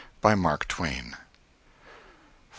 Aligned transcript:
BY 0.21 0.33
MARK 0.33 0.67
TWAIN. 0.67 1.11
VI. 1.11 1.17